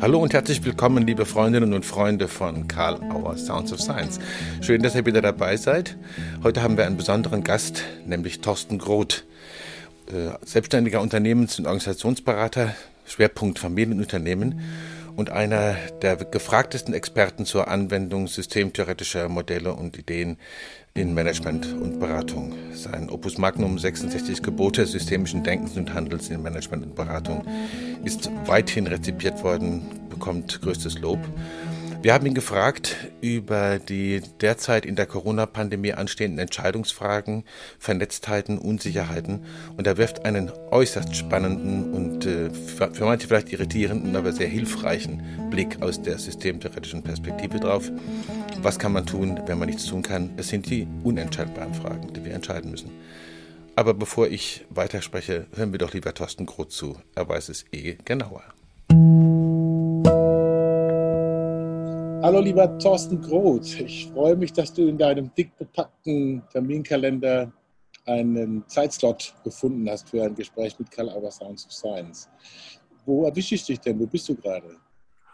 [0.00, 4.18] Hallo und herzlich willkommen, liebe Freundinnen und Freunde von Karl Auer Sounds of Science.
[4.62, 5.98] Schön, dass ihr wieder dabei seid.
[6.42, 9.26] Heute haben wir einen besonderen Gast, nämlich Thorsten Groth,
[10.06, 12.74] äh, selbstständiger Unternehmens- und Organisationsberater,
[13.04, 14.62] Schwerpunkt Familienunternehmen
[15.20, 20.38] und einer der gefragtesten Experten zur Anwendung systemtheoretischer Modelle und Ideen
[20.94, 22.54] in Management und Beratung.
[22.72, 27.46] Sein Opus Magnum 66 Gebote systemischen Denkens und Handelns in Management und Beratung
[28.02, 31.18] ist weithin rezipiert worden, bekommt größtes Lob.
[32.02, 37.44] Wir haben ihn gefragt über die derzeit in der Corona-Pandemie anstehenden Entscheidungsfragen,
[37.78, 39.44] Vernetztheiten, Unsicherheiten
[39.76, 45.22] und er wirft einen äußerst spannenden und äh, für manche vielleicht irritierenden, aber sehr hilfreichen
[45.50, 47.90] Blick aus der systemtheoretischen Perspektive drauf.
[48.62, 50.30] Was kann man tun, wenn man nichts tun kann?
[50.38, 52.92] Es sind die unentscheidbaren Fragen, die wir entscheiden müssen.
[53.76, 56.96] Aber bevor ich weiterspreche, hören wir doch lieber Thorsten Groth zu.
[57.14, 58.42] Er weiß es eh genauer.
[62.22, 67.50] Hallo lieber Thorsten Groth, ich freue mich, dass du in deinem dick bepackten Terminkalender
[68.04, 72.28] einen Zeitslot gefunden hast für ein Gespräch mit Karl Auer Sounds of Science.
[73.06, 73.98] Wo erwische ich dich denn?
[73.98, 74.76] Wo bist du gerade?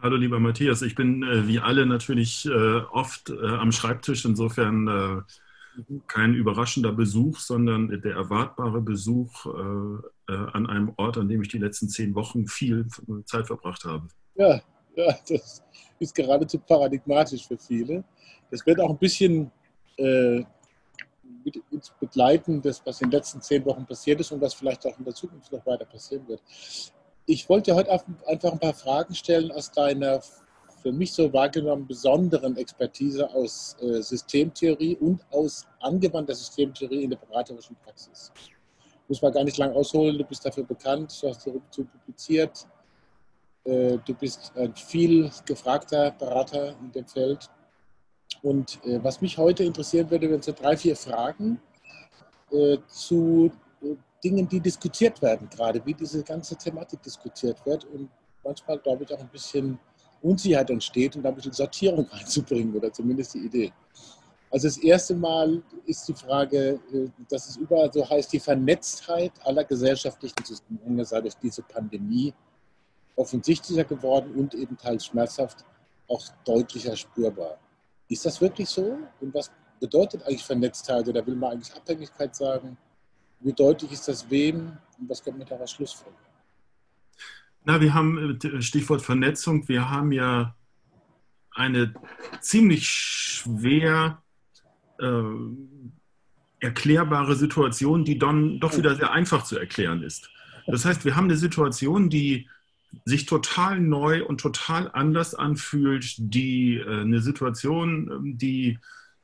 [0.00, 4.86] Hallo lieber Matthias, ich bin äh, wie alle natürlich äh, oft äh, am Schreibtisch, insofern
[4.86, 11.42] äh, kein überraschender Besuch, sondern der erwartbare Besuch äh, äh, an einem Ort, an dem
[11.42, 12.86] ich die letzten zehn Wochen viel
[13.24, 14.06] Zeit verbracht habe.
[14.36, 14.60] Ja,
[15.08, 15.62] ja, das
[15.98, 18.02] ist geradezu paradigmatisch für viele.
[18.50, 19.50] Das wird auch ein bisschen
[19.98, 20.42] äh,
[21.70, 24.98] uns begleiten, das, was in den letzten zehn Wochen passiert ist und was vielleicht auch
[24.98, 26.42] in der Zukunft noch weiter passieren wird.
[27.26, 30.20] Ich wollte heute einfach ein paar Fragen stellen aus deiner
[30.82, 37.16] für mich so wahrgenommen besonderen Expertise aus äh, Systemtheorie und aus angewandter Systemtheorie in der
[37.16, 38.30] beraterischen Praxis.
[39.08, 42.68] Muss man gar nicht lang ausholen, du bist dafür bekannt, du hast dazu publiziert,
[43.66, 47.50] du bist ein viel gefragter Berater in dem Feld.
[48.42, 51.60] Und äh, was mich heute interessieren würde, wären so drei, vier Fragen
[52.52, 53.50] äh, zu
[54.22, 58.08] Dingen, die diskutiert werden, gerade wie diese ganze Thematik diskutiert wird und
[58.42, 59.78] manchmal, glaube ich, auch ein bisschen
[60.22, 63.72] Unsicherheit entsteht und da ein bisschen Sortierung reinzubringen oder zumindest die Idee.
[64.50, 66.80] Also das erste Mal ist die Frage,
[67.28, 72.32] dass es überall so heißt, die Vernetztheit aller gesellschaftlichen Zusammenhänge sei durch diese Pandemie
[73.16, 75.64] offensichtlicher geworden und eben teils schmerzhaft
[76.08, 77.58] auch deutlicher spürbar.
[78.08, 78.98] Ist das wirklich so?
[79.20, 79.50] Und was
[79.80, 81.08] bedeutet eigentlich Vernetztheit?
[81.08, 82.76] Oder will man eigentlich Abhängigkeit sagen?
[83.40, 84.76] Wie deutlich ist das wem?
[84.98, 86.20] Und was kommt mit daraus Schlussfolgerung?
[87.64, 90.54] Na, wir haben, äh, Stichwort Vernetzung, wir haben ja
[91.50, 91.94] eine
[92.40, 94.22] ziemlich schwer
[95.00, 95.22] äh,
[96.60, 100.30] erklärbare Situation, die dann doch wieder sehr einfach zu erklären ist.
[100.66, 102.48] Das heißt, wir haben eine Situation, die
[103.04, 108.78] sich total neu und total anders anfühlt, die äh, eine Situation, ähm, die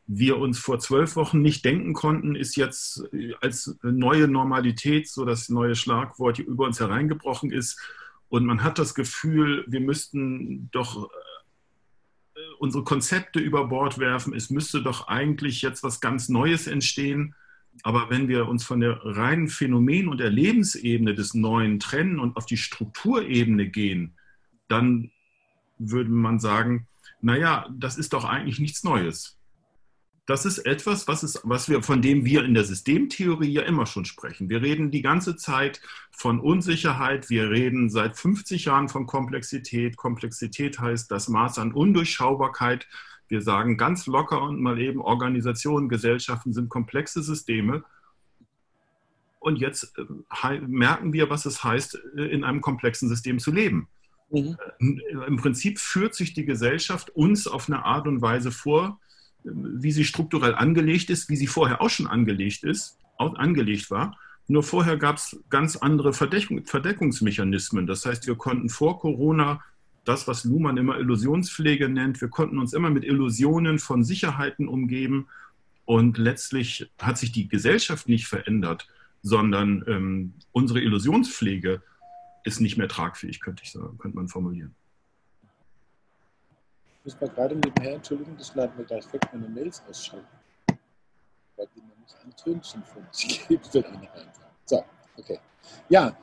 [0.07, 5.25] wir uns vor zwölf Wochen nicht denken konnten, ist jetzt äh, als neue Normalität, so
[5.25, 7.81] das neue Schlagwort, über uns hereingebrochen ist.
[8.29, 14.35] Und man hat das Gefühl, wir müssten doch äh, unsere Konzepte über Bord werfen.
[14.35, 17.35] Es müsste doch eigentlich jetzt was ganz Neues entstehen.
[17.83, 22.47] Aber wenn wir uns von der reinen Phänomen- und Erlebensebene des Neuen trennen und auf
[22.47, 24.17] die Strukturebene gehen,
[24.69, 25.11] dann
[25.79, 26.87] würde man sagen,
[27.21, 29.39] naja, das ist doch eigentlich nichts Neues.
[30.27, 33.87] Das ist etwas, was, ist, was wir, von dem wir in der Systemtheorie ja immer
[33.87, 34.49] schon sprechen.
[34.49, 35.81] Wir reden die ganze Zeit
[36.13, 37.29] von Unsicherheit.
[37.29, 39.97] Wir reden seit 50 Jahren von Komplexität.
[39.97, 42.87] Komplexität heißt das Maß an Undurchschaubarkeit
[43.33, 47.83] wir sagen ganz locker und mal eben, Organisationen, Gesellschaften sind komplexe Systeme.
[49.41, 53.89] Und jetzt äh, merken wir, was es heißt, äh, in einem komplexen System zu leben.
[54.31, 54.59] Mhm.
[54.79, 59.01] Äh, Im Prinzip führt sich die Gesellschaft uns auf eine Art und Weise vor,
[59.45, 64.17] wie sie strukturell angelegt ist, wie sie vorher auch schon angelegt ist, angelegt war.
[64.47, 67.87] Nur vorher gab es ganz andere Verdeckung, Verdeckungsmechanismen.
[67.87, 69.63] Das heißt, wir konnten vor Corona
[70.05, 72.21] das, was Luhmann immer Illusionspflege nennt.
[72.21, 75.29] Wir konnten uns immer mit Illusionen von Sicherheiten umgeben
[75.85, 78.89] und letztlich hat sich die Gesellschaft nicht verändert,
[79.23, 81.83] sondern ähm, unsere Illusionspflege
[82.45, 84.75] ist nicht mehr tragfähig, könnte, ich sagen, könnte man formulieren.
[87.05, 90.27] Ich muss mal gerade nebenher, Entschuldigung, das laden wir gleich weg, meine Mails ausschalten.
[91.57, 93.45] Weil die nämlich ein Tönchen von sich
[93.75, 94.29] reinkam.
[94.65, 94.85] So,
[95.17, 95.39] okay.
[95.89, 96.17] Ja,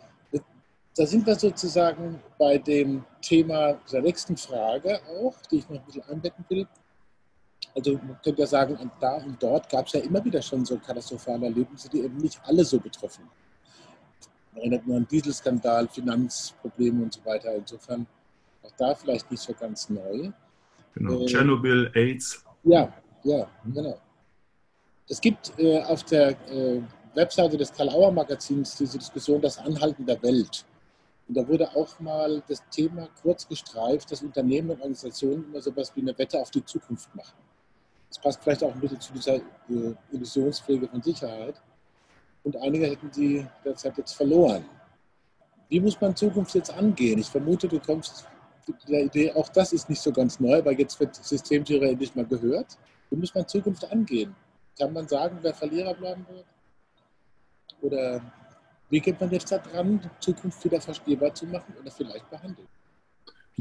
[0.95, 5.86] da sind wir sozusagen bei dem Thema der nächsten Frage auch, die ich noch ein
[5.86, 6.68] bisschen einbetten will.
[7.75, 10.77] Also man könnte ja sagen, da und dort gab es ja immer wieder schon so
[10.77, 13.30] katastrophale Erlebnisse, die eben nicht alle so betreffen.
[14.51, 17.53] Man erinnert nur an Dieselskandal, Finanzprobleme und so weiter.
[17.56, 18.07] Insofern
[18.63, 20.31] auch da vielleicht nicht so ganz neu.
[20.95, 21.21] Genau.
[21.21, 22.44] Äh, Tschernobyl, AIDS.
[22.63, 22.92] Ja,
[23.24, 24.00] ja, genau.
[25.07, 26.81] Es gibt äh, auf der äh,
[27.15, 30.65] Webseite des Karl-Auer-Magazins diese Diskussion Das Anhalten der Welt.
[31.30, 35.70] Und da wurde auch mal das Thema kurz gestreift, dass Unternehmen und Organisationen immer so
[35.70, 37.38] etwas wie eine Wette auf die Zukunft machen.
[38.10, 41.62] Das passt vielleicht auch ein bisschen zu dieser äh, Illusionspflege von Sicherheit.
[42.44, 44.66] Und einige hätten die derzeit jetzt verloren.
[45.68, 47.20] Wie muss man Zukunft jetzt angehen?
[47.20, 48.26] Ich vermute, du kommst
[48.68, 52.16] mit der Idee, auch das ist nicht so ganz neu, weil jetzt wird Systemtheorie endlich
[52.16, 52.76] mal gehört.
[53.12, 54.36] Wie muss man Zukunft angehen?
[54.80, 56.46] Kann man sagen, wer Verlierer bleiben wird?
[57.81, 58.20] Oder
[58.89, 62.68] wie geht man jetzt daran, Zukunft wieder verstehbar zu machen oder vielleicht behandeln?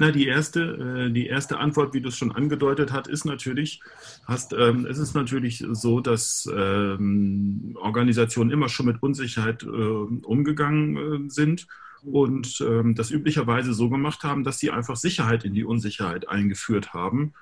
[0.00, 0.60] Na, die erste,
[1.08, 3.80] äh, die erste Antwort, wie du es schon angedeutet hast, ist natürlich,
[4.26, 11.26] hast, ähm, es ist natürlich so, dass ähm, Organisationen immer schon mit Unsicherheit äh, umgegangen
[11.26, 11.66] äh, sind
[12.04, 16.94] und ähm, das üblicherweise so gemacht haben, dass sie einfach Sicherheit in die Unsicherheit eingeführt
[16.94, 17.32] haben.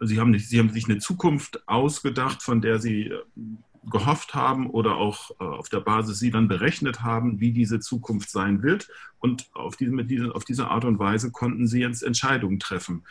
[0.00, 3.12] Sie haben, nicht, sie haben sich eine Zukunft ausgedacht, von der sie
[3.90, 8.30] gehofft haben oder auch äh, auf der Basis sie dann berechnet haben, wie diese Zukunft
[8.30, 8.88] sein wird.
[9.18, 13.04] Und auf diese, mit diese, auf diese Art und Weise konnten sie jetzt Entscheidungen treffen.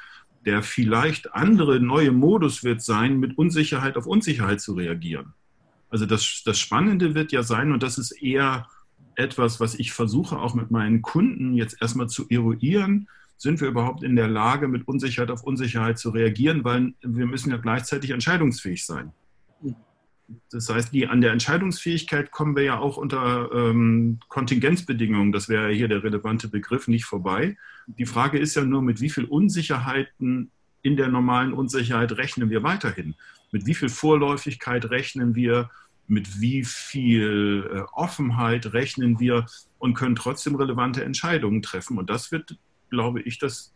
[0.46, 5.34] Der vielleicht andere neue Modus wird sein, mit Unsicherheit auf Unsicherheit zu reagieren.
[5.90, 8.68] Also das, das Spannende wird ja sein, und das ist eher
[9.16, 13.08] etwas, was ich versuche auch mit meinen Kunden jetzt erstmal zu eruieren,
[13.38, 17.52] sind wir überhaupt in der Lage, mit Unsicherheit auf Unsicherheit zu reagieren, weil wir müssen
[17.52, 19.12] ja gleichzeitig entscheidungsfähig sein.
[20.52, 25.72] Das heißt, die, an der Entscheidungsfähigkeit kommen wir ja auch unter ähm, Kontingenzbedingungen, das wäre
[25.72, 27.58] hier der relevante Begriff, nicht vorbei.
[27.88, 30.52] Die Frage ist ja nur, mit wie viel Unsicherheiten
[30.82, 33.16] in der normalen Unsicherheit rechnen wir weiterhin?
[33.52, 35.70] Mit wie viel Vorläufigkeit rechnen wir?
[36.08, 39.46] Mit wie viel äh, Offenheit rechnen wir
[39.78, 41.98] und können trotzdem relevante Entscheidungen treffen?
[41.98, 42.58] Und das wird,
[42.90, 43.74] glaube ich, das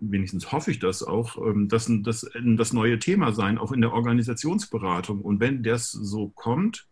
[0.00, 3.92] wenigstens hoffe ich das auch, ähm, das, das, das neue Thema sein, auch in der
[3.92, 5.20] Organisationsberatung.
[5.20, 6.86] Und wenn das so kommt,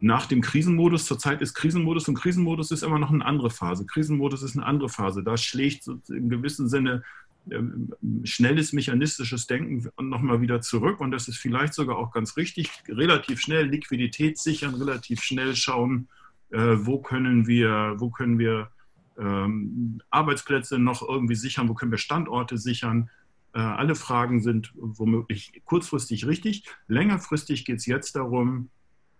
[0.00, 3.86] nach dem Krisenmodus, zurzeit ist Krisenmodus und Krisenmodus ist immer noch eine andere Phase.
[3.86, 5.22] Krisenmodus ist eine andere Phase.
[5.22, 7.04] Da schlägt im gewissen Sinne
[7.50, 7.92] ähm,
[8.24, 12.70] schnelles mechanistisches Denken nochmal wieder zurück und das ist vielleicht sogar auch ganz richtig.
[12.88, 16.08] Relativ schnell Liquidität sichern, relativ schnell schauen,
[16.50, 18.70] äh, wo können wir, wo können wir
[19.18, 23.10] ähm, Arbeitsplätze noch irgendwie sichern, wo können wir Standorte sichern.
[23.54, 26.64] Äh, alle Fragen sind womöglich kurzfristig richtig.
[26.88, 28.70] Längerfristig geht es jetzt darum,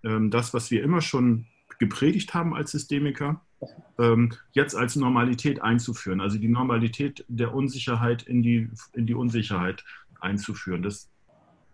[0.05, 1.47] ähm, das, was wir immer schon
[1.79, 3.41] gepredigt haben als Systemiker,
[3.99, 6.21] ähm, jetzt als Normalität einzuführen.
[6.21, 9.85] Also die Normalität der Unsicherheit in die, in die Unsicherheit
[10.21, 10.83] einzuführen.
[10.83, 11.11] Das,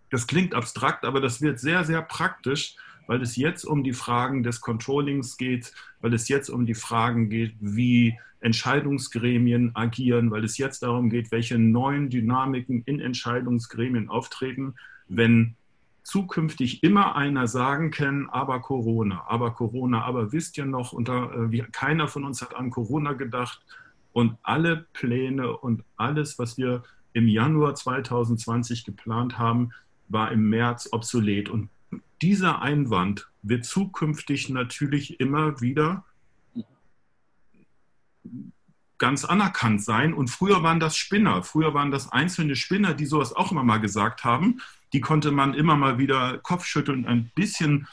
[0.09, 2.75] das klingt abstrakt, aber das wird sehr, sehr praktisch,
[3.09, 7.27] weil es jetzt um die Fragen des Controllings geht, weil es jetzt um die Fragen
[7.27, 14.75] geht, wie Entscheidungsgremien agieren, weil es jetzt darum geht, welche neuen Dynamiken in Entscheidungsgremien auftreten,
[15.07, 15.55] wenn
[16.03, 21.63] zukünftig immer einer sagen kann, aber Corona, aber Corona, aber wisst ihr noch, unter, äh,
[21.71, 23.59] keiner von uns hat an Corona gedacht
[24.13, 26.83] und alle Pläne und alles, was wir
[27.13, 29.71] im Januar 2020 geplant haben,
[30.09, 31.49] war im März obsolet.
[31.49, 31.69] Und
[32.21, 36.05] dieser Einwand wird zukünftig natürlich immer wieder
[38.97, 40.13] ganz anerkannt sein.
[40.13, 43.79] Und früher waren das Spinner, früher waren das einzelne Spinner, die sowas auch immer mal
[43.79, 44.59] gesagt haben.
[44.93, 47.87] Die konnte man immer mal wieder Kopfschütteln, ein bisschen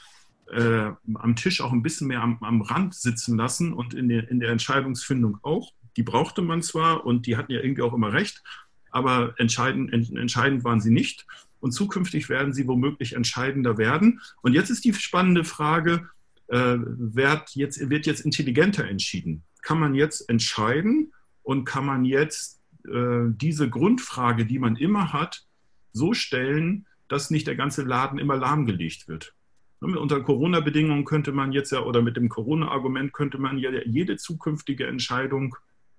[0.53, 4.29] äh, am Tisch auch ein bisschen mehr am, am Rand sitzen lassen und in der,
[4.31, 5.73] in der Entscheidungsfindung auch.
[5.97, 8.43] Die brauchte man zwar und die hatten ja irgendwie auch immer recht,
[8.91, 11.27] aber entscheidend, entscheidend waren sie nicht
[11.61, 14.21] und zukünftig werden sie womöglich entscheidender werden.
[14.43, 16.09] Und jetzt ist die spannende Frage,
[16.49, 19.43] äh, wird, jetzt, wird jetzt intelligenter entschieden?
[19.63, 25.45] Kann man jetzt entscheiden und kann man jetzt äh, diese Grundfrage, die man immer hat,
[25.93, 29.35] so stellen, dass nicht der ganze Laden immer lahmgelegt wird?
[29.81, 34.87] Unter Corona-Bedingungen könnte man jetzt ja, oder mit dem Corona-Argument könnte man ja jede zukünftige
[34.87, 35.55] Entscheidung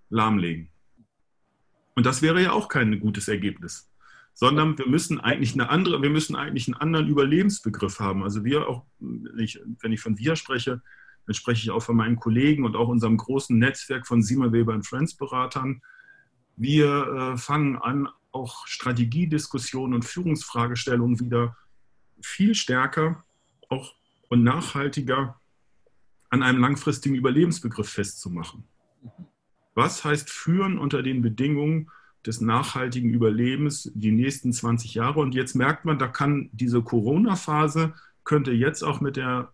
[0.09, 0.69] lahmlegen.
[1.95, 3.89] Und das wäre ja auch kein gutes Ergebnis
[4.39, 8.21] sondern wir müssen eigentlich eine andere, wir müssen eigentlich einen anderen Überlebensbegriff haben.
[8.21, 8.85] Also wir auch,
[9.35, 10.83] ich, wenn ich von wir spreche,
[11.25, 14.79] dann spreche ich auch von meinen Kollegen und auch unserem großen Netzwerk von Simon Weber
[14.83, 15.81] Friends Beratern.
[16.55, 21.57] Wir äh, fangen an, auch Strategiediskussionen und Führungsfragestellungen wieder
[22.21, 23.25] viel stärker
[23.69, 23.95] auch
[24.29, 25.41] und nachhaltiger
[26.29, 28.65] an einem langfristigen Überlebensbegriff festzumachen.
[29.73, 31.89] Was heißt führen unter den Bedingungen,
[32.25, 35.19] des nachhaltigen Überlebens die nächsten 20 Jahre.
[35.19, 37.93] Und jetzt merkt man, da kann diese Corona-Phase
[38.23, 39.53] könnte jetzt auch mit der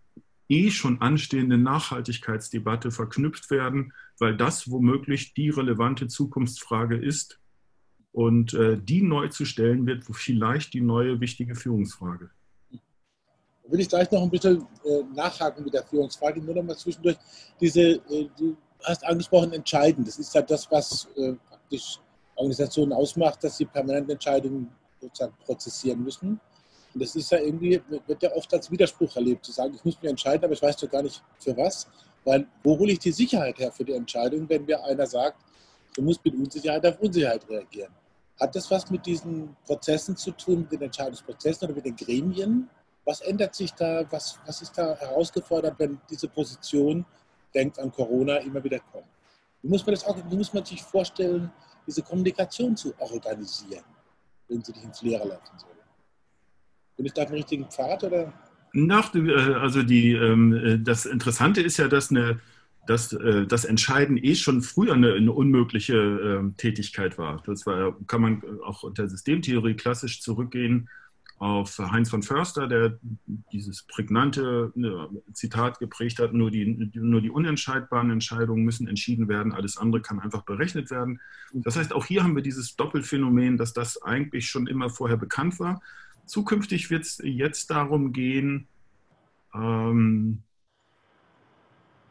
[0.49, 7.39] eh schon anstehende Nachhaltigkeitsdebatte verknüpft werden, weil das womöglich die relevante Zukunftsfrage ist
[8.11, 12.29] und äh, die neu zu stellen wird, vielleicht die neue wichtige Führungsfrage.
[12.71, 16.77] Da will ich gleich noch ein bisschen äh, nachhaken mit der Führungsfrage, nur noch mal
[16.77, 17.17] zwischendurch.
[17.59, 20.07] Diese, äh, du hast angesprochen, entscheidend.
[20.07, 21.99] Das ist ja das, was äh, praktisch
[22.35, 26.39] Organisationen ausmacht, dass sie permanent Entscheidungen sozusagen prozessieren müssen.
[26.93, 30.01] Und das ist ja irgendwie, wird ja oft als Widerspruch erlebt, zu sagen, ich muss
[30.01, 31.87] mich entscheiden, aber ich weiß doch gar nicht für was.
[32.23, 35.37] Weil wo hole ich die Sicherheit her für die Entscheidung, wenn mir einer sagt,
[35.95, 37.91] du musst mit Unsicherheit auf Unsicherheit reagieren?
[38.39, 42.69] Hat das was mit diesen Prozessen zu tun, mit den Entscheidungsprozessen oder mit den Gremien?
[43.05, 44.05] Was ändert sich da?
[44.09, 47.05] Was, was ist da herausgefordert, wenn diese Position,
[47.53, 49.05] denkt an Corona, immer wieder kommt?
[49.61, 51.51] Wie muss man, das auch, wie muss man sich vorstellen,
[51.85, 53.83] diese Kommunikation zu organisieren,
[54.47, 55.69] wenn sie dich ins Leere laufen soll?
[56.97, 58.33] Bin ich da auf dem richtigen Pfad oder?
[58.73, 62.39] Nach, äh, also die, ähm, äh, das Interessante ist ja, dass eine,
[62.87, 67.41] dass äh, das Entscheiden eh schon früher eine, eine unmögliche ähm, Tätigkeit war.
[67.45, 70.89] Das war, kann man auch unter Systemtheorie klassisch zurückgehen
[71.43, 72.97] auf Heinz von Förster, der
[73.51, 74.71] dieses prägnante
[75.33, 80.21] Zitat geprägt hat, nur die, nur die unentscheidbaren Entscheidungen müssen entschieden werden, alles andere kann
[80.21, 81.19] einfach berechnet werden.
[81.51, 85.59] Das heißt, auch hier haben wir dieses Doppelphänomen, dass das eigentlich schon immer vorher bekannt
[85.59, 85.81] war.
[86.25, 88.69] Zukünftig wird es jetzt darum gehen,
[89.53, 90.43] ähm,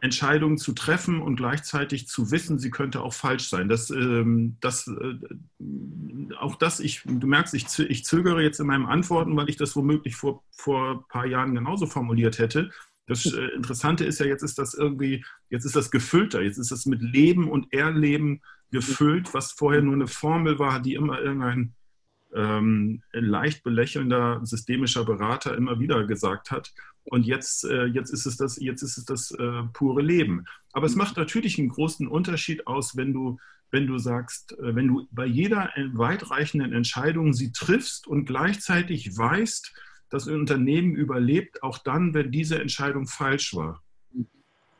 [0.02, 3.68] Entscheidungen zu treffen und gleichzeitig zu wissen, sie könnte auch falsch sein.
[3.68, 8.86] Das, ähm, das, äh, auch das, ich, du merkst, ich, ich zögere jetzt in meinen
[8.86, 12.72] Antworten, weil ich das womöglich vor, vor ein paar Jahren genauso formuliert hätte.
[13.06, 16.72] Das äh, Interessante ist ja, jetzt ist das irgendwie, jetzt ist das gefüllter, jetzt ist
[16.72, 18.42] das mit Leben und Erleben
[18.72, 21.74] gefüllt, was vorher nur eine Formel war, die immer irgendein
[22.34, 26.72] ähm, leicht belächelnder systemischer Berater immer wieder gesagt hat.
[27.04, 30.44] Und jetzt, äh, jetzt ist es das, jetzt ist es das äh, pure Leben.
[30.72, 33.38] Aber es macht natürlich einen großen Unterschied aus, wenn du,
[33.70, 39.74] wenn du sagst, äh, wenn du bei jeder weitreichenden Entscheidung sie triffst und gleichzeitig weißt,
[40.10, 43.82] dass ein Unternehmen überlebt, auch dann, wenn diese Entscheidung falsch war.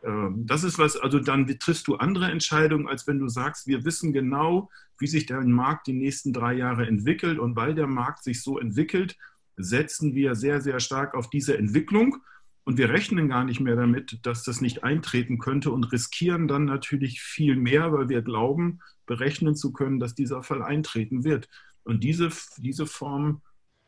[0.05, 3.85] Ähm, das ist was, also dann triffst du andere Entscheidungen, als wenn du sagst, wir
[3.85, 7.39] wissen genau, wie sich der Markt die nächsten drei Jahre entwickelt.
[7.39, 9.17] Und weil der Markt sich so entwickelt,
[9.57, 12.17] setzen wir sehr, sehr stark auf diese Entwicklung.
[12.65, 16.65] Und wir rechnen gar nicht mehr damit, dass das nicht eintreten könnte und riskieren dann
[16.65, 21.49] natürlich viel mehr, weil wir glauben, berechnen zu können, dass dieser Fall eintreten wird.
[21.83, 23.43] Und diese, diese Form,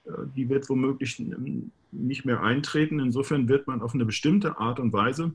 [0.05, 1.23] äh, die wird womöglich
[1.93, 2.99] nicht mehr eintreten.
[2.99, 5.35] Insofern wird man auf eine bestimmte Art und Weise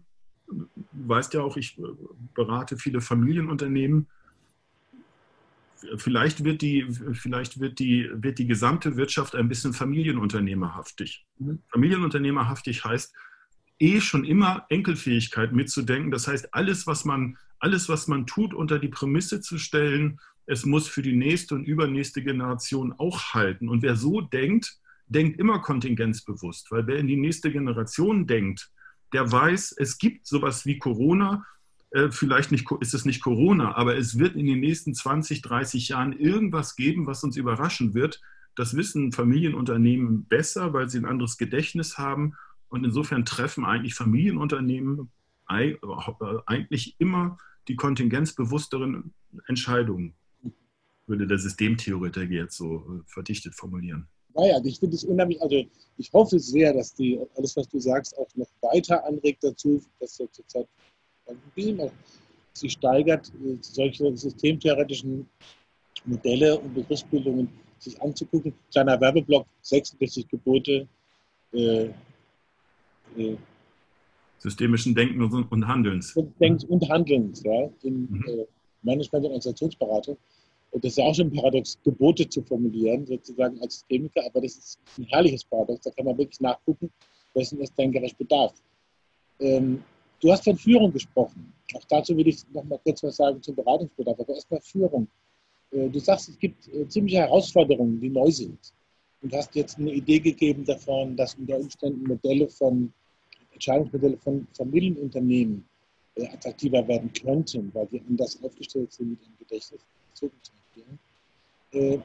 [0.92, 1.84] weißt ja auch, ich äh,
[2.34, 4.08] berate viele Familienunternehmen.
[5.96, 11.26] Vielleicht wird die, vielleicht wird die, wird die gesamte Wirtschaft ein bisschen familienunternehmerhaftig.
[11.38, 11.60] Mhm.
[11.70, 13.14] Familienunternehmerhaftig heißt,
[13.80, 16.12] eh schon immer Enkelfähigkeit mitzudenken.
[16.12, 20.66] Das heißt, alles, was man, alles, was man tut, unter die Prämisse zu stellen, es
[20.66, 23.70] muss für die nächste und übernächste Generation auch halten.
[23.70, 28.72] Und wer so denkt, denkt immer kontingenzbewusst, weil wer in die nächste Generation denkt,
[29.14, 31.46] der weiß, es gibt sowas wie Corona.
[31.92, 35.90] Äh, vielleicht nicht, ist es nicht Corona, aber es wird in den nächsten 20, 30
[35.90, 38.22] Jahren irgendwas geben, was uns überraschen wird.
[38.56, 42.36] Das wissen Familienunternehmen besser, weil sie ein anderes Gedächtnis haben.
[42.68, 45.10] Und insofern treffen eigentlich Familienunternehmen
[45.50, 45.76] äh,
[46.46, 47.38] eigentlich immer
[47.68, 49.14] die kontingenzbewussteren
[49.48, 50.14] Entscheidungen,
[51.08, 54.08] würde der Systemtheoretiker jetzt so äh, verdichtet formulieren.
[54.40, 55.64] Naja, also ich finde es unheimlich, also
[55.98, 60.20] ich hoffe sehr, dass die, alles, was du sagst, auch noch weiter anregt dazu, dass
[60.20, 60.68] er zurzeit
[62.54, 63.32] sich steigert,
[63.62, 65.28] solche systemtheoretischen
[66.06, 68.54] Modelle und Begriffsbildungen sich anzugucken.
[68.72, 70.88] Kleiner Werbeblock, 66 Gebote.
[71.54, 71.90] Äh,
[73.18, 73.38] äh,
[74.38, 76.14] Systemischen Denken und Handelns.
[76.40, 78.24] Denkens und Handelns, ja, in mhm.
[78.28, 78.46] äh,
[78.84, 80.18] Management- und Organisationsberatung.
[80.72, 84.42] Und das ist ja auch schon ein Paradox, Gebote zu formulieren, sozusagen als Systemiker, aber
[84.42, 86.92] das ist ein herrliches Paradox, da kann man wirklich nachgucken,
[87.34, 88.54] wessen es denn gerecht bedarf.
[89.40, 89.84] Ähm,
[90.20, 91.54] du hast von Führung gesprochen.
[91.76, 95.08] Auch dazu will ich noch mal kurz was sagen zum Beratungsbedarf, aber erstmal Führung.
[95.72, 98.60] Äh, du sagst, es gibt äh, ziemliche Herausforderungen, die neu sind.
[99.22, 102.94] Und hast jetzt eine Idee gegeben davon, dass unter Umständen Modelle von,
[103.52, 105.66] Entscheidungsmodelle von Familienunternehmen
[106.16, 109.82] äh, attraktiver werden könnten, weil die anders aufgestellt sind mit dem Gedächtnis.
[110.80, 111.00] Entwickeln.
[111.72, 112.00] Äh,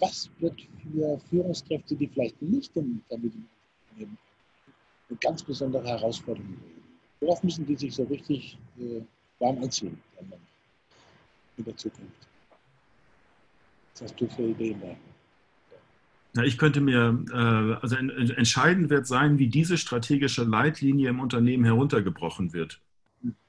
[0.00, 4.18] was wird für Führungskräfte, die vielleicht nicht im Familienunternehmen
[5.08, 6.82] eine ganz besondere Herausforderung werden?
[7.20, 9.00] Worauf müssen die sich so richtig äh,
[9.40, 10.00] warm anziehen
[11.56, 12.28] in der Zukunft?
[13.94, 14.94] Was hast du für Ideen da?
[16.34, 21.64] Na, ich könnte mir, äh, also entscheidend wird sein, wie diese strategische Leitlinie im Unternehmen
[21.64, 22.80] heruntergebrochen wird.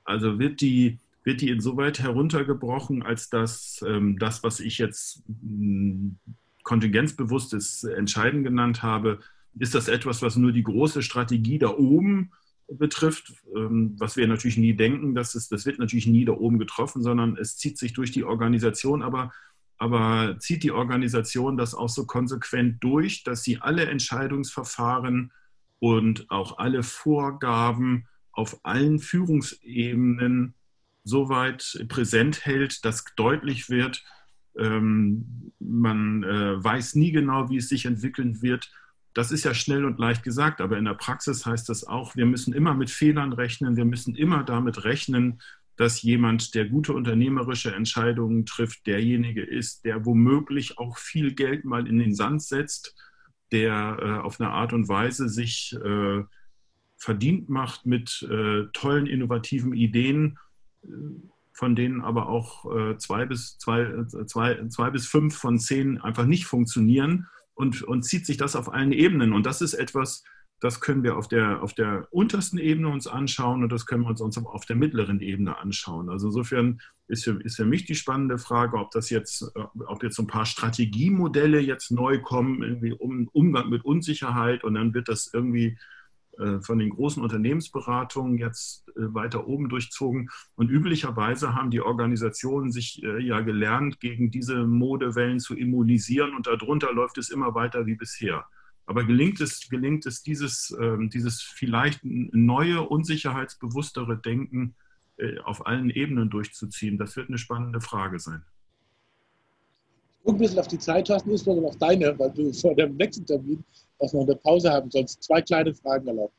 [0.05, 0.97] Also wird die,
[1.29, 6.17] wird die insoweit heruntergebrochen, als dass ähm, das, was ich jetzt hm,
[6.63, 9.19] kontingenzbewusstes Entscheiden genannt habe,
[9.59, 12.31] ist das etwas, was nur die große Strategie da oben
[12.67, 16.57] betrifft, ähm, was wir natürlich nie denken, das, ist, das wird natürlich nie da oben
[16.57, 19.31] getroffen, sondern es zieht sich durch die Organisation, aber,
[19.77, 25.31] aber zieht die Organisation das auch so konsequent durch, dass sie alle Entscheidungsverfahren
[25.77, 30.55] und auch alle Vorgaben auf allen Führungsebenen
[31.09, 34.03] so weit präsent hält, dass deutlich wird,
[34.57, 38.71] ähm, man äh, weiß nie genau, wie es sich entwickeln wird.
[39.13, 42.25] Das ist ja schnell und leicht gesagt, aber in der Praxis heißt das auch, wir
[42.25, 45.41] müssen immer mit Fehlern rechnen, wir müssen immer damit rechnen,
[45.75, 51.87] dass jemand, der gute unternehmerische Entscheidungen trifft, derjenige ist, der womöglich auch viel Geld mal
[51.87, 52.95] in den Sand setzt,
[53.51, 56.23] der äh, auf eine Art und Weise sich äh,
[56.97, 60.37] verdient macht mit äh, tollen, innovativen Ideen,
[61.59, 65.99] von denen aber auch äh, zwei, bis, zwei, äh, zwei, zwei bis fünf von zehn
[65.99, 69.33] einfach nicht funktionieren und, und zieht sich das auf allen Ebenen.
[69.33, 70.23] Und das ist etwas,
[70.61, 74.09] das können wir auf der, auf der untersten Ebene uns anschauen und das können wir
[74.09, 76.09] uns auf der mittleren Ebene anschauen.
[76.09, 80.19] Also insofern ist für, ist für mich die spannende Frage, ob das jetzt, ob jetzt
[80.19, 85.29] ein paar Strategiemodelle jetzt neu kommen, irgendwie um Umgang mit Unsicherheit und dann wird das
[85.33, 85.77] irgendwie äh,
[86.61, 90.29] von den großen Unternehmensberatungen jetzt äh, weiter oben durchzogen.
[90.55, 96.47] Und üblicherweise haben die Organisationen sich äh, ja gelernt, gegen diese Modewellen zu immunisieren und
[96.47, 98.45] darunter läuft es immer weiter wie bisher.
[98.85, 104.75] Aber gelingt es, gelingt es dieses, ähm, dieses vielleicht neue, unsicherheitsbewusstere Denken
[105.43, 106.97] auf allen Ebenen durchzuziehen?
[106.97, 108.45] Das wird eine spannende Frage sein.
[110.29, 113.63] Ein bisschen auf die Zeit, Thorsten, insbesondere auf deine, weil du vor dem nächsten Termin
[113.99, 115.21] was noch eine Pause haben sollst.
[115.23, 116.33] Zwei kleine Fragen erlauben.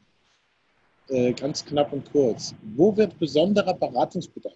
[1.09, 2.55] Äh, ganz knapp und kurz.
[2.77, 4.55] Wo wird besonderer Beratungsbedarf?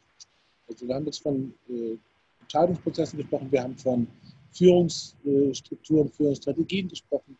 [0.69, 1.97] Also wir haben jetzt von äh,
[2.43, 4.07] Entscheidungsprozessen gesprochen, wir haben von
[4.53, 7.37] Führungsstrukturen, Führungsstrategien gesprochen.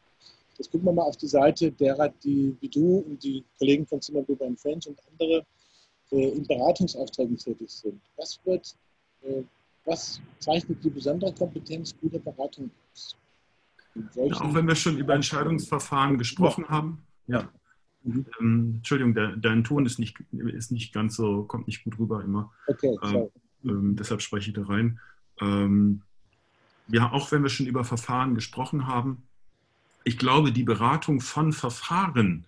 [0.59, 4.01] Jetzt gucken wir mal auf die Seite derer, die wie du und die Kollegen von
[4.01, 5.45] Zimmerbuber und Friends und andere
[6.11, 8.01] äh, in Beratungsaufträgen tätig sind.
[8.17, 8.75] Was wird,
[9.23, 9.43] äh,
[9.85, 13.17] was zeichnet die besondere Kompetenz guter Beratung aus?
[14.33, 17.05] Auch wenn wir schon über Entscheidungsverfahren gesprochen haben.
[17.27, 17.49] Ja.
[18.03, 18.27] Mhm.
[18.41, 22.23] Ähm, Entschuldigung, der, dein Ton ist nicht, ist nicht ganz so, kommt nicht gut rüber
[22.23, 22.53] immer.
[22.67, 23.29] Okay, ähm,
[23.65, 25.01] ähm, deshalb spreche ich da rein.
[25.41, 26.03] Ähm,
[26.89, 29.23] ja, auch wenn wir schon über Verfahren gesprochen haben,
[30.05, 32.47] ich glaube, die Beratung von Verfahren,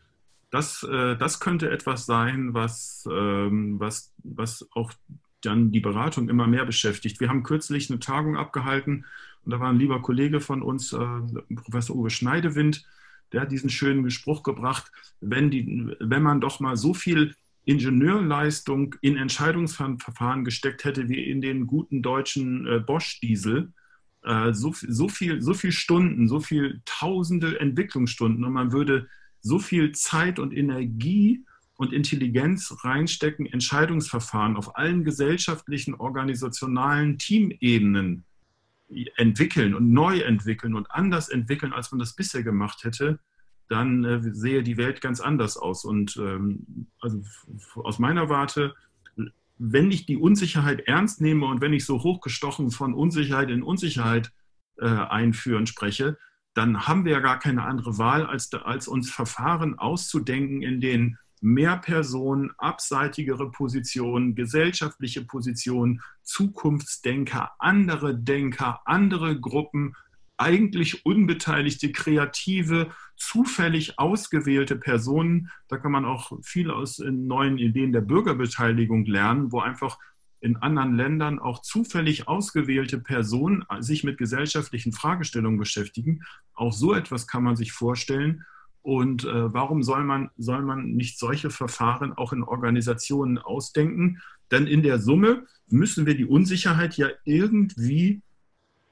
[0.50, 4.92] das, äh, das könnte etwas sein, was, ähm, was, was auch
[5.46, 7.20] dann die Beratung immer mehr beschäftigt.
[7.20, 9.04] Wir haben kürzlich eine Tagung abgehalten
[9.44, 10.98] und da war ein lieber Kollege von uns, äh,
[11.54, 12.84] Professor Uwe Schneidewind,
[13.32, 18.94] der hat diesen schönen Spruch gebracht, wenn, die, wenn man doch mal so viel Ingenieurleistung
[19.00, 23.72] in Entscheidungsverfahren gesteckt hätte wie in den guten deutschen äh, Bosch-Diesel,
[24.22, 29.08] äh, so, so, viel, so viel Stunden, so viel tausende Entwicklungsstunden und man würde
[29.40, 31.44] so viel Zeit und Energie
[31.76, 38.24] und Intelligenz reinstecken, Entscheidungsverfahren auf allen gesellschaftlichen, organisationalen Teamebenen
[39.16, 43.18] entwickeln und neu entwickeln und anders entwickeln, als man das bisher gemacht hätte,
[43.68, 45.84] dann äh, sehe die Welt ganz anders aus.
[45.84, 47.22] Und ähm, also
[47.74, 48.74] aus meiner Warte,
[49.58, 54.30] wenn ich die Unsicherheit ernst nehme und wenn ich so hochgestochen von Unsicherheit in Unsicherheit
[54.78, 56.16] äh, einführen spreche,
[56.54, 61.18] dann haben wir ja gar keine andere Wahl, als, als uns Verfahren auszudenken, in denen
[61.46, 69.94] mehr Personen, abseitigere Positionen, gesellschaftliche Positionen, Zukunftsdenker, andere Denker, andere Gruppen,
[70.38, 75.50] eigentlich unbeteiligte, kreative, zufällig ausgewählte Personen.
[75.68, 79.98] Da kann man auch viel aus neuen Ideen der Bürgerbeteiligung lernen, wo einfach
[80.40, 86.24] in anderen Ländern auch zufällig ausgewählte Personen sich mit gesellschaftlichen Fragestellungen beschäftigen.
[86.54, 88.44] Auch so etwas kann man sich vorstellen.
[88.86, 94.22] Und äh, warum soll man, soll man nicht solche Verfahren auch in Organisationen ausdenken?
[94.52, 98.22] Denn in der Summe müssen wir die Unsicherheit ja irgendwie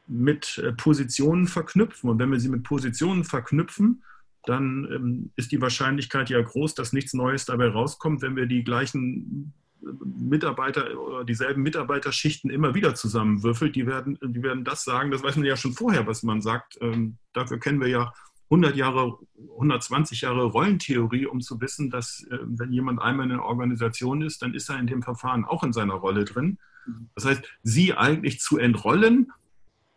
[0.08, 2.10] mit äh, Positionen verknüpfen.
[2.10, 4.02] Und wenn wir sie mit Positionen verknüpfen,
[4.46, 8.64] dann ähm, ist die Wahrscheinlichkeit ja groß, dass nichts Neues dabei rauskommt, wenn wir die
[8.64, 13.76] gleichen äh, Mitarbeiter oder dieselben Mitarbeiterschichten immer wieder zusammenwürfelt.
[13.76, 16.78] Die werden, die werden das sagen, das weiß man ja schon vorher, was man sagt.
[16.80, 18.12] Ähm, dafür kennen wir ja
[18.54, 19.18] 100 Jahre,
[19.54, 24.42] 120 Jahre Rollentheorie, um zu wissen, dass äh, wenn jemand einmal in einer Organisation ist,
[24.42, 26.58] dann ist er in dem Verfahren auch in seiner Rolle drin.
[27.14, 29.32] Das heißt, sie eigentlich zu entrollen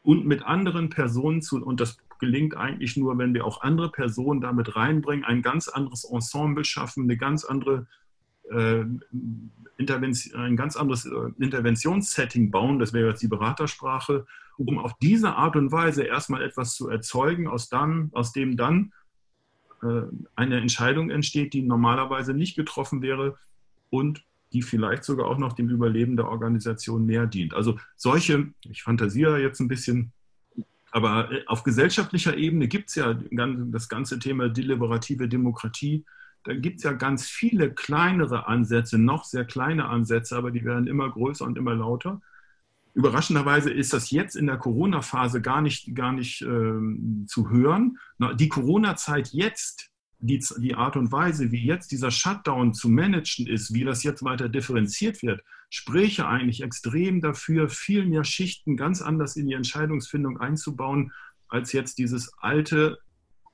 [0.04, 4.42] und mit anderen Personen zu, und das gelingt eigentlich nur, wenn wir auch andere Personen
[4.42, 7.88] damit reinbringen, ein ganz anderes Ensemble schaffen, eine ganz andere
[8.50, 8.86] äh,
[9.78, 14.26] Intervention, ein ganz anderes äh, Interventionssetting bauen, das wäre jetzt die Beratersprache,
[14.58, 18.92] um auf diese Art und Weise erstmal etwas zu erzeugen, aus, dann, aus dem dann
[19.84, 20.04] äh,
[20.36, 23.38] eine Entscheidung entsteht, die normalerweise nicht getroffen wäre
[23.90, 27.54] und die vielleicht sogar auch noch dem Überleben der Organisation mehr dient.
[27.54, 30.14] Also solche, ich fantasiere jetzt ein bisschen,
[30.92, 36.06] aber äh, auf gesellschaftlicher Ebene gibt es ja das ganze Thema deliberative Demokratie.
[36.44, 40.88] Da gibt es ja ganz viele kleinere Ansätze, noch sehr kleine Ansätze, aber die werden
[40.88, 42.22] immer größer und immer lauter.
[42.98, 48.00] Überraschenderweise ist das jetzt in der Corona-Phase gar nicht, gar nicht ähm, zu hören.
[48.40, 53.72] Die Corona-Zeit jetzt die, die Art und Weise, wie jetzt dieser Shutdown zu managen ist,
[53.72, 59.36] wie das jetzt weiter differenziert wird, spräche eigentlich extrem dafür, viel mehr Schichten ganz anders
[59.36, 61.12] in die Entscheidungsfindung einzubauen,
[61.50, 62.98] als jetzt dieses alte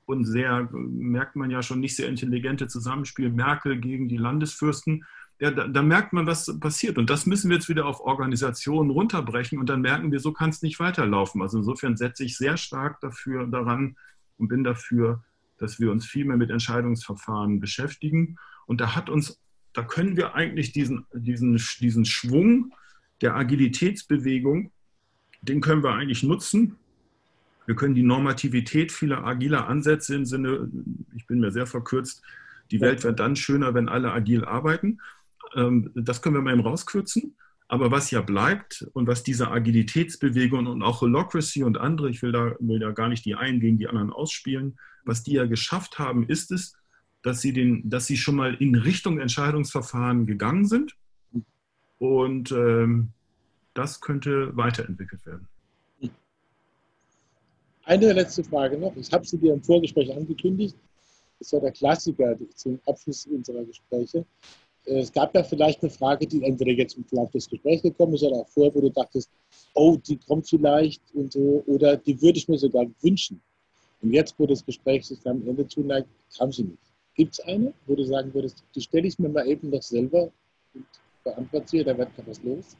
[0.06, 5.04] und sehr, merkt man ja schon, nicht sehr intelligente Zusammenspiel Merkel gegen die Landesfürsten.
[5.40, 6.96] Ja, da, da, merkt man, was passiert.
[6.96, 10.50] Und das müssen wir jetzt wieder auf Organisationen runterbrechen und dann merken wir, so kann
[10.50, 11.42] es nicht weiterlaufen.
[11.42, 13.96] Also insofern setze ich sehr stark dafür daran
[14.38, 15.24] und bin dafür,
[15.58, 18.36] dass wir uns viel mehr mit Entscheidungsverfahren beschäftigen.
[18.66, 19.40] Und da hat uns,
[19.72, 22.72] da können wir eigentlich diesen, diesen, diesen Schwung
[23.20, 24.70] der Agilitätsbewegung,
[25.42, 26.76] den können wir eigentlich nutzen.
[27.66, 30.70] Wir können die Normativität vieler agiler Ansätze im Sinne,
[31.14, 32.22] ich bin mir sehr verkürzt,
[32.70, 35.00] die Welt wird dann schöner, wenn alle agil arbeiten.
[35.54, 37.36] Ähm, das können wir mal eben rauskürzen.
[37.66, 42.30] Aber was ja bleibt und was diese Agilitätsbewegung und auch Holocracy und andere, ich will
[42.30, 45.98] da, will da gar nicht die einen gegen die anderen ausspielen, was die ja geschafft
[45.98, 46.76] haben, ist es,
[47.22, 50.94] dass sie, den, dass sie schon mal in Richtung Entscheidungsverfahren gegangen sind.
[51.98, 53.08] Und ähm,
[53.72, 55.48] das könnte weiterentwickelt werden.
[57.84, 58.94] Eine letzte Frage noch.
[58.96, 60.76] Ich habe sie dir im Vorgespräch angekündigt.
[61.38, 64.24] Das ja der Klassiker zum Abschluss unserer Gespräche.
[64.86, 68.22] Es gab ja vielleicht eine Frage, die entweder jetzt im Verlauf des Gesprächs gekommen ist
[68.22, 69.30] oder auch vorher, wo du dachtest,
[69.72, 73.40] oh, die kommt vielleicht und so, oder die würde ich mir sogar wünschen.
[74.02, 76.78] Und jetzt, wo das Gespräch sich am Ende zuneigt, kam sie nicht.
[77.14, 80.30] Gibt es eine, wo du sagen würdest, die stelle ich mir mal eben noch selber
[80.74, 80.84] und
[81.22, 82.76] beantworte sie, da wird noch was los?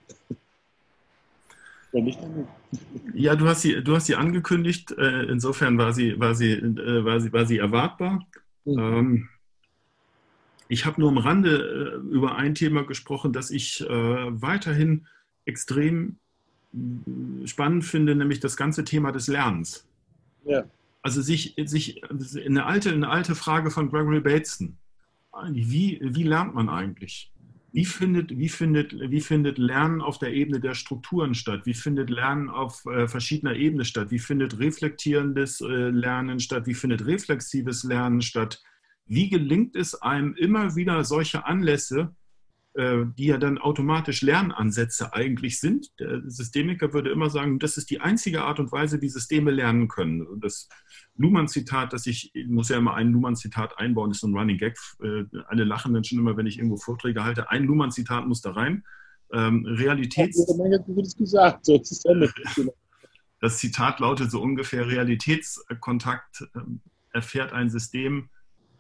[3.15, 4.91] ja, du hast sie, du hast sie angekündigt.
[4.99, 8.27] Äh, insofern war sie, war sie, äh, war sie, war sie erwartbar.
[8.65, 8.79] Mhm.
[8.79, 9.29] Ähm,
[10.69, 15.07] ich habe nur am Rande äh, über ein Thema gesprochen, das ich weiterhin
[15.45, 16.17] extrem
[17.45, 19.87] spannend finde, nämlich das ganze Thema des Lernens.
[20.45, 20.65] Ja.
[21.03, 24.77] Also sich, sich eine, alte, eine alte Frage von Gregory Bateson.
[25.51, 27.31] Wie, wie lernt man eigentlich?
[27.73, 31.67] Wie findet, wie, findet, wie findet Lernen auf der Ebene der Strukturen statt?
[31.67, 34.13] Wie findet Lernen auf äh, verschiedener Ebene statt?
[34.13, 36.67] Wie findet reflektierendes äh, Lernen statt?
[36.67, 38.63] Wie findet reflexives Lernen statt?
[39.07, 42.15] Wie gelingt es einem immer wieder solche Anlässe
[42.77, 45.93] äh, die ja dann automatisch Lernansätze eigentlich sind.
[46.01, 49.87] Der Systemiker würde immer sagen, das ist die einzige Art und Weise, wie Systeme lernen
[49.87, 50.27] können.
[50.41, 50.69] Das
[51.15, 54.77] Luhmann-Zitat, das ich, ich muss ja immer ein Luhmann-Zitat einbauen, ist so ein Running Gag.
[55.01, 57.49] Äh, alle lachen dann schon immer, wenn ich irgendwo Vorträge halte.
[57.49, 58.83] Ein Luhmann-Zitat muss da rein.
[59.33, 60.45] Ähm, Realitäts...
[61.17, 61.69] gesagt.
[63.41, 66.81] Das Zitat lautet so ungefähr, Realitätskontakt ähm,
[67.13, 68.31] erfährt ein System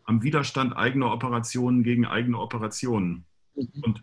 [0.05, 3.25] am Widerstand eigener Operationen gegen eigene Operationen.
[3.55, 4.03] Und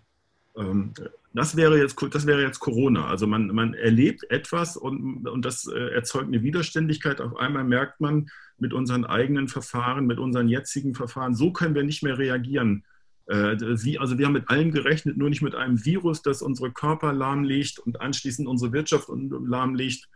[0.57, 0.93] ähm,
[1.33, 3.07] das, wäre jetzt, das wäre jetzt Corona.
[3.07, 7.21] Also man, man erlebt etwas und, und das äh, erzeugt eine Widerständigkeit.
[7.21, 11.83] Auf einmal merkt man mit unseren eigenen Verfahren, mit unseren jetzigen Verfahren, so können wir
[11.83, 12.83] nicht mehr reagieren.
[13.27, 16.71] Äh, wie, also wir haben mit allem gerechnet, nur nicht mit einem Virus, das unsere
[16.71, 20.09] Körper lahmlegt und anschließend unsere Wirtschaft lahmlegt.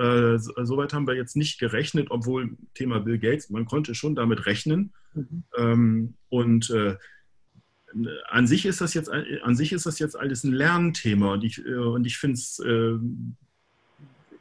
[0.00, 4.46] Äh, Soweit haben wir jetzt nicht gerechnet, obwohl Thema Bill Gates, man konnte schon damit
[4.46, 4.94] rechnen.
[5.14, 5.42] Mhm.
[5.58, 6.96] Ähm, und äh,
[8.28, 11.64] an sich ist das jetzt, an sich ist das jetzt alles ein Lernthema und ich,
[11.66, 12.94] äh, und ich finde es, äh,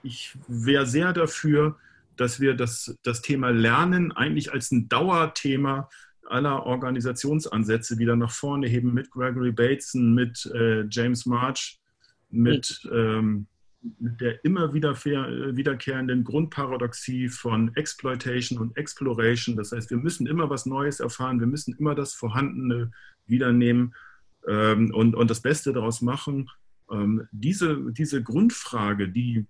[0.04, 1.78] ich wäre sehr dafür,
[2.16, 5.90] dass wir das, das Thema Lernen eigentlich als ein Dauerthema
[6.26, 11.80] aller Organisationsansätze wieder nach vorne heben mit Gregory Bateson, mit äh, James March,
[12.30, 13.48] mit, ähm,
[13.82, 19.56] mit der immer wieder wiederkehrenden Grundparadoxie von Exploitation und Exploration.
[19.56, 22.92] Das heißt, wir müssen immer was Neues erfahren, wir müssen immer das Vorhandene
[23.26, 23.94] wiedernehmen
[24.48, 26.50] ähm, und, und das Beste daraus machen.
[26.92, 29.46] Ähm, diese, diese Grundfrage, die,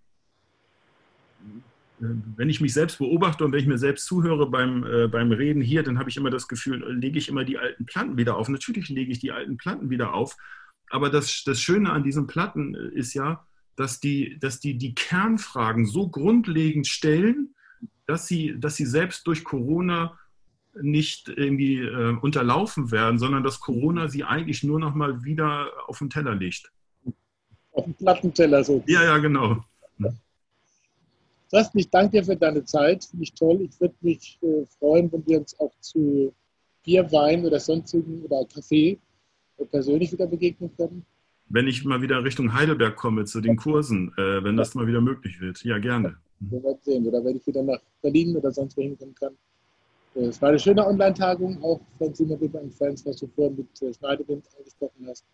[1.99, 5.31] äh, wenn ich mich selbst beobachte und wenn ich mir selbst zuhöre beim, äh, beim
[5.31, 8.35] Reden hier, dann habe ich immer das Gefühl, lege ich immer die alten Platten wieder
[8.35, 8.47] auf.
[8.49, 10.37] Natürlich lege ich die alten Platten wieder auf,
[10.89, 13.45] aber das, das Schöne an diesen Platten ist ja,
[13.79, 17.55] dass die, dass die die Kernfragen so grundlegend stellen,
[18.07, 20.19] dass sie, dass sie selbst durch Corona
[20.81, 25.99] nicht irgendwie äh, unterlaufen werden, sondern dass Corona sie eigentlich nur noch mal wieder auf
[25.99, 26.69] den Teller legt.
[27.71, 28.83] Auf den Plattenteller so.
[28.85, 29.63] Ja, ja, genau.
[31.49, 33.05] Thorsten, ich danke dir für deine Zeit.
[33.05, 33.61] Finde ich toll.
[33.61, 36.33] Ich würde mich äh, freuen, wenn wir uns auch zu
[36.83, 38.99] Bier, Wein oder sonstigen oder Kaffee
[39.57, 41.05] äh, persönlich wieder begegnen können.
[41.49, 45.01] Wenn ich mal wieder Richtung Heidelberg komme zu den Kursen, äh, wenn das mal wieder
[45.01, 45.63] möglich wird.
[45.63, 46.15] Ja, gerne.
[46.39, 47.07] Wir werden sehen.
[47.07, 49.33] Oder wenn ich wieder nach Berlin oder sonst wohin kommen kann.
[50.15, 53.27] Äh, es war eine schöne Online-Tagung, auch wenn Sie mir wieder an Fans, was du
[53.27, 55.25] vorhin mit äh, Schneidewind angesprochen hast.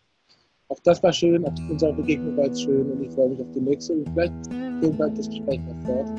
[0.68, 3.52] Auch das war schön, auch unsere Begegnung war jetzt schön und ich freue mich auf
[3.54, 3.92] die nächste.
[3.92, 6.10] Und vielleicht gehen wir das Gespräch noch fort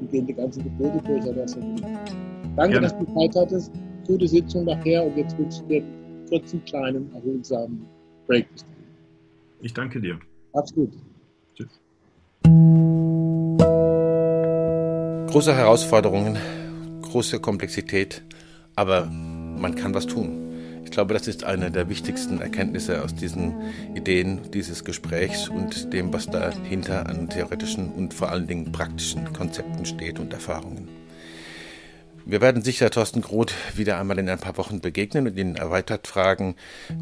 [0.00, 1.22] und gehen die ganzen Gebete durch.
[1.22, 2.80] Aber das Danke, Gerne.
[2.82, 3.72] dass du Zeit hattest.
[4.06, 7.86] Gute Sitzung nachher und jetzt wünsche ich dir einen kurzen, kleinen, erholsamen
[8.26, 8.46] Break.
[9.64, 10.20] Ich danke dir.
[10.74, 10.92] Gut.
[11.54, 11.80] Tschüss.
[15.30, 16.36] Große Herausforderungen,
[17.00, 18.22] große Komplexität,
[18.76, 20.82] aber man kann was tun.
[20.84, 23.54] Ich glaube, das ist eine der wichtigsten Erkenntnisse aus diesen
[23.94, 29.86] Ideen dieses Gesprächs und dem, was dahinter an theoretischen und vor allen Dingen praktischen Konzepten
[29.86, 30.88] steht und Erfahrungen.
[32.26, 36.06] Wir werden sicher Thorsten Groth wieder einmal in ein paar Wochen begegnen und ihn erweitert
[36.06, 36.56] fragen,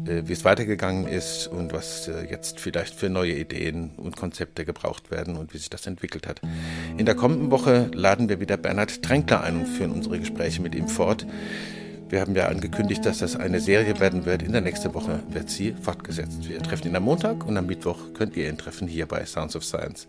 [0.05, 4.65] äh, wie es weitergegangen ist und was äh, jetzt vielleicht für neue Ideen und Konzepte
[4.65, 6.41] gebraucht werden und wie sich das entwickelt hat.
[6.97, 10.75] In der kommenden Woche laden wir wieder Bernhard Tränkler ein und führen unsere Gespräche mit
[10.75, 11.25] ihm fort.
[12.09, 14.43] Wir haben ja angekündigt, dass das eine Serie werden wird.
[14.43, 16.49] In der nächsten Woche wird sie fortgesetzt.
[16.49, 19.55] Wir treffen ihn am Montag und am Mittwoch könnt ihr ihn treffen hier bei Sounds
[19.55, 20.05] of Science.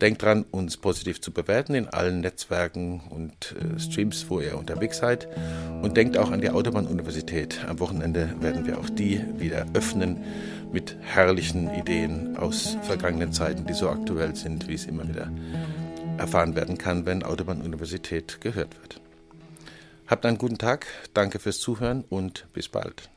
[0.00, 4.98] Denkt dran, uns positiv zu bewerten in allen Netzwerken und äh, Streams, wo ihr unterwegs
[4.98, 5.28] seid.
[5.82, 7.60] Und denkt auch an die Autobahn-Universität.
[7.68, 10.24] Am Wochenende werden wir auch die wieder öffnen
[10.72, 15.30] mit herrlichen Ideen aus vergangenen Zeiten, die so aktuell sind, wie es immer wieder
[16.16, 19.00] erfahren werden kann, wenn Autobahn-Universität gehört wird.
[20.06, 23.10] Habt einen guten Tag, danke fürs Zuhören und bis bald.